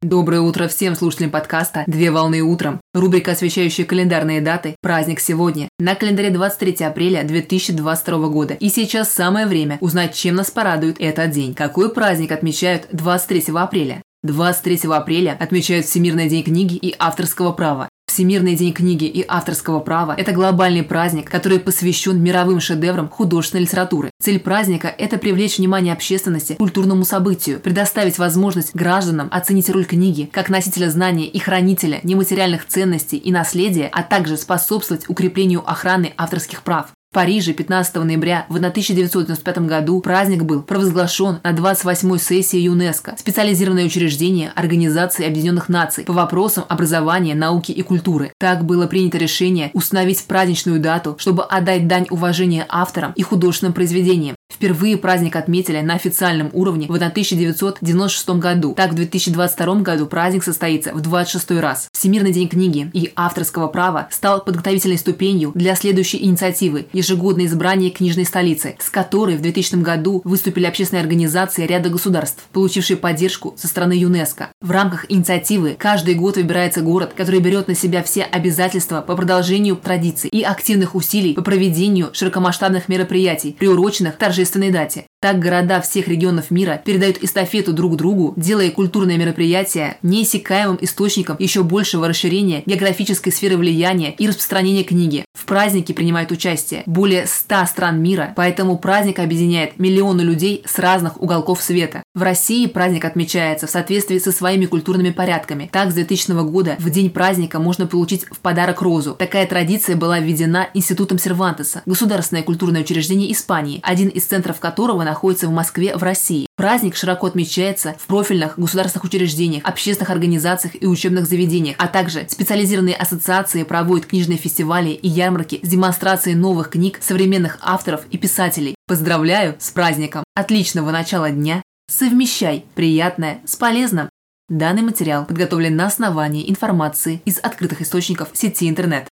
Доброе 0.00 0.42
утро 0.42 0.68
всем 0.68 0.94
слушателям 0.94 1.32
подкаста 1.32 1.82
«Две 1.88 2.12
волны 2.12 2.40
утром». 2.40 2.80
Рубрика, 2.94 3.32
освещающая 3.32 3.84
календарные 3.84 4.40
даты. 4.40 4.76
Праздник 4.80 5.18
сегодня. 5.18 5.68
На 5.80 5.96
календаре 5.96 6.30
23 6.30 6.86
апреля 6.86 7.24
2022 7.24 8.28
года. 8.28 8.54
И 8.54 8.68
сейчас 8.68 9.12
самое 9.12 9.48
время 9.48 9.76
узнать, 9.80 10.14
чем 10.14 10.36
нас 10.36 10.52
порадует 10.52 11.00
этот 11.00 11.32
день. 11.32 11.52
Какой 11.52 11.92
праздник 11.92 12.30
отмечают 12.30 12.86
23 12.92 13.52
апреля? 13.56 14.00
23 14.22 14.88
апреля 14.88 15.36
отмечают 15.40 15.86
Всемирный 15.86 16.28
день 16.28 16.44
книги 16.44 16.76
и 16.76 16.94
авторского 16.96 17.50
права. 17.50 17.87
Всемирный 18.18 18.56
день 18.56 18.72
книги 18.72 19.04
и 19.04 19.24
авторского 19.28 19.78
права– 19.78 20.12
это 20.18 20.32
глобальный 20.32 20.82
праздник, 20.82 21.30
который 21.30 21.60
посвящен 21.60 22.20
мировым 22.20 22.58
шедеврам 22.58 23.08
художественной 23.08 23.62
литературы. 23.62 24.10
Цель 24.20 24.40
праздника– 24.40 24.88
это 24.98 25.18
привлечь 25.18 25.58
внимание 25.58 25.92
общественности 25.92 26.54
к 26.54 26.56
культурному 26.56 27.04
событию, 27.04 27.60
предоставить 27.60 28.18
возможность 28.18 28.74
гражданам 28.74 29.28
оценить 29.30 29.70
роль 29.70 29.84
книги 29.84 30.28
как 30.32 30.48
носителя 30.48 30.90
знания 30.90 31.28
и 31.28 31.38
хранителя 31.38 32.00
нематериальных 32.02 32.66
ценностей 32.66 33.18
и 33.18 33.30
наследия, 33.30 33.88
а 33.92 34.02
также 34.02 34.36
способствовать 34.36 35.08
укреплению 35.08 35.62
охраны 35.64 36.12
авторских 36.16 36.64
прав. 36.64 36.88
В 37.10 37.14
Париже 37.14 37.54
15 37.54 37.94
ноября 38.04 38.44
в 38.50 38.56
1995 38.56 39.58
году 39.60 39.98
праздник 40.02 40.42
был 40.42 40.60
провозглашен 40.60 41.38
на 41.42 41.52
28-й 41.52 42.18
сессии 42.18 42.58
ЮНЕСКО, 42.58 43.14
специализированное 43.18 43.86
учреждение 43.86 44.52
Организации 44.54 45.26
Объединенных 45.26 45.70
Наций 45.70 46.04
по 46.04 46.12
вопросам 46.12 46.66
образования, 46.68 47.34
науки 47.34 47.72
и 47.72 47.80
культуры. 47.80 48.34
Так 48.38 48.66
было 48.66 48.86
принято 48.86 49.16
решение 49.16 49.70
установить 49.72 50.22
праздничную 50.24 50.80
дату, 50.80 51.16
чтобы 51.18 51.44
отдать 51.44 51.88
дань 51.88 52.08
уважения 52.10 52.66
авторам 52.68 53.12
и 53.16 53.22
художественным 53.22 53.72
произведениям. 53.72 54.36
Впервые 54.50 54.96
праздник 54.96 55.36
отметили 55.36 55.80
на 55.82 55.94
официальном 55.94 56.48
уровне 56.54 56.86
в 56.88 56.94
1996 56.94 58.30
году. 58.30 58.72
Так, 58.74 58.92
в 58.92 58.94
2022 58.94 59.74
году 59.80 60.06
праздник 60.06 60.42
состоится 60.42 60.92
в 60.94 61.00
26 61.02 61.50
раз. 61.60 61.88
Всемирный 61.92 62.32
день 62.32 62.48
книги 62.48 62.90
и 62.94 63.12
авторского 63.14 63.68
права 63.68 64.08
стал 64.10 64.42
подготовительной 64.42 64.96
ступенью 64.96 65.52
для 65.54 65.76
следующей 65.76 66.24
инициативы– 66.24 66.86
ежегодное 66.94 67.44
избрание 67.44 67.90
книжной 67.90 68.24
столицы, 68.24 68.76
с 68.80 68.88
которой 68.88 69.36
в 69.36 69.42
2000 69.42 69.76
году 69.76 70.22
выступили 70.24 70.64
общественные 70.64 71.02
организации 71.02 71.66
ряда 71.66 71.90
государств, 71.90 72.42
получившие 72.52 72.96
поддержку 72.96 73.54
со 73.58 73.68
стороны 73.68 73.92
ЮНЕСКО. 73.92 74.48
В 74.62 74.70
рамках 74.70 75.04
инициативы 75.10 75.76
каждый 75.78 76.14
год 76.14 76.36
выбирается 76.36 76.80
город, 76.80 77.12
который 77.14 77.40
берет 77.40 77.68
на 77.68 77.74
себя 77.74 78.02
все 78.02 78.22
обязательства 78.22 79.02
по 79.02 79.14
продолжению 79.14 79.76
традиций 79.76 80.30
и 80.30 80.42
активных 80.42 80.94
усилий 80.94 81.34
по 81.34 81.42
проведению 81.42 82.08
широкомасштабных 82.14 82.88
мероприятий, 82.88 83.54
приуроченных 83.58 84.16
к 84.16 84.37
торжественной 84.38 84.70
дате. 84.70 85.04
Так 85.20 85.40
города 85.40 85.80
всех 85.80 86.06
регионов 86.06 86.52
мира 86.52 86.80
передают 86.84 87.18
эстафету 87.24 87.72
друг 87.72 87.96
другу, 87.96 88.34
делая 88.36 88.70
культурные 88.70 89.18
мероприятия 89.18 89.96
неиссякаемым 90.02 90.78
источником 90.80 91.34
еще 91.40 91.64
большего 91.64 92.06
расширения 92.06 92.62
географической 92.66 93.32
сферы 93.32 93.56
влияния 93.56 94.12
и 94.12 94.28
распространения 94.28 94.84
книги. 94.84 95.24
В 95.36 95.44
празднике 95.44 95.92
принимают 95.92 96.30
участие 96.30 96.84
более 96.86 97.26
100 97.26 97.66
стран 97.66 98.00
мира, 98.00 98.32
поэтому 98.36 98.78
праздник 98.78 99.18
объединяет 99.18 99.80
миллионы 99.80 100.20
людей 100.20 100.62
с 100.64 100.78
разных 100.78 101.20
уголков 101.20 101.60
света. 101.62 102.04
В 102.14 102.22
России 102.22 102.66
праздник 102.66 103.04
отмечается 103.04 103.66
в 103.66 103.70
соответствии 103.70 104.18
со 104.18 104.30
своими 104.30 104.66
культурными 104.66 105.10
порядками. 105.10 105.68
Так, 105.72 105.90
с 105.90 105.94
2000 105.94 106.44
года 106.48 106.76
в 106.78 106.90
день 106.90 107.10
праздника 107.10 107.58
можно 107.58 107.88
получить 107.88 108.24
в 108.30 108.38
подарок 108.38 108.82
розу. 108.82 109.14
Такая 109.14 109.48
традиция 109.48 109.96
была 109.96 110.20
введена 110.20 110.68
Институтом 110.74 111.18
Сервантеса, 111.18 111.82
государственное 111.86 112.44
культурное 112.44 112.82
учреждение 112.82 113.32
Испании, 113.32 113.80
один 113.82 114.08
из 114.08 114.27
центров 114.28 114.60
которого 114.60 115.02
находится 115.02 115.48
в 115.48 115.52
Москве 115.52 115.96
в 115.96 116.02
России. 116.02 116.46
Праздник 116.56 116.96
широко 116.96 117.26
отмечается 117.26 117.94
в 117.98 118.06
профильных 118.06 118.58
государственных 118.58 119.04
учреждениях, 119.04 119.64
общественных 119.64 120.10
организациях 120.10 120.74
и 120.80 120.86
учебных 120.86 121.26
заведениях, 121.26 121.76
а 121.78 121.88
также 121.88 122.26
специализированные 122.28 122.94
ассоциации 122.94 123.62
проводят 123.62 124.06
книжные 124.06 124.38
фестивали 124.38 124.90
и 124.90 125.08
ярмарки 125.08 125.60
с 125.62 125.68
демонстрацией 125.68 126.36
новых 126.36 126.70
книг 126.70 126.98
современных 127.00 127.58
авторов 127.60 128.02
и 128.10 128.18
писателей. 128.18 128.74
Поздравляю 128.86 129.56
с 129.58 129.70
праздником! 129.70 130.24
Отличного 130.34 130.90
начала 130.90 131.30
дня! 131.30 131.62
Совмещай 131.90 132.64
приятное 132.74 133.40
с 133.46 133.56
полезным! 133.56 134.08
Данный 134.48 134.80
материал 134.80 135.26
подготовлен 135.26 135.76
на 135.76 135.88
основании 135.88 136.48
информации 136.48 137.20
из 137.26 137.38
открытых 137.38 137.82
источников 137.82 138.30
сети 138.32 138.66
интернет. 138.66 139.06